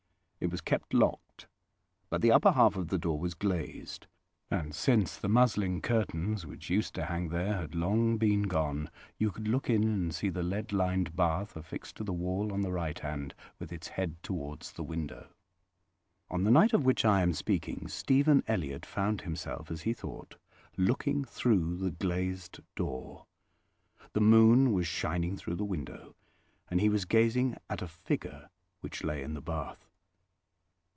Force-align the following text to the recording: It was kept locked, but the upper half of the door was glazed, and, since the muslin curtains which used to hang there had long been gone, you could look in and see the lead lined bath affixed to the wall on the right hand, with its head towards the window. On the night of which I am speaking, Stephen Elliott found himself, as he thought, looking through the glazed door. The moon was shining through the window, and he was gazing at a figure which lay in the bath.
It 0.43 0.49
was 0.49 0.59
kept 0.61 0.95
locked, 0.95 1.45
but 2.09 2.23
the 2.23 2.31
upper 2.31 2.53
half 2.53 2.75
of 2.75 2.87
the 2.87 2.97
door 2.97 3.19
was 3.19 3.35
glazed, 3.35 4.07
and, 4.49 4.73
since 4.73 5.15
the 5.15 5.29
muslin 5.29 5.83
curtains 5.83 6.47
which 6.47 6.71
used 6.71 6.95
to 6.95 7.05
hang 7.05 7.29
there 7.29 7.57
had 7.57 7.75
long 7.75 8.17
been 8.17 8.43
gone, 8.47 8.89
you 9.19 9.29
could 9.29 9.47
look 9.47 9.69
in 9.69 9.83
and 9.83 10.15
see 10.15 10.29
the 10.29 10.41
lead 10.41 10.71
lined 10.73 11.15
bath 11.15 11.55
affixed 11.55 11.95
to 11.97 12.03
the 12.03 12.11
wall 12.11 12.51
on 12.51 12.61
the 12.61 12.71
right 12.71 12.97
hand, 12.97 13.35
with 13.59 13.71
its 13.71 13.89
head 13.89 14.15
towards 14.23 14.71
the 14.71 14.81
window. 14.83 15.27
On 16.31 16.43
the 16.43 16.49
night 16.49 16.73
of 16.73 16.85
which 16.85 17.05
I 17.05 17.21
am 17.21 17.33
speaking, 17.33 17.87
Stephen 17.87 18.41
Elliott 18.47 18.83
found 18.83 19.21
himself, 19.21 19.69
as 19.69 19.83
he 19.83 19.93
thought, 19.93 20.37
looking 20.75 21.23
through 21.23 21.77
the 21.77 21.91
glazed 21.91 22.61
door. 22.75 23.27
The 24.13 24.21
moon 24.21 24.73
was 24.73 24.87
shining 24.87 25.37
through 25.37 25.57
the 25.57 25.63
window, 25.65 26.15
and 26.67 26.81
he 26.81 26.89
was 26.89 27.05
gazing 27.05 27.57
at 27.69 27.83
a 27.83 27.87
figure 27.87 28.49
which 28.79 29.03
lay 29.03 29.21
in 29.21 29.35
the 29.35 29.41
bath. 29.41 29.85